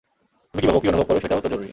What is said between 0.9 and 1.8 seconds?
অনুভব করো, সেটাও তো জরুরী।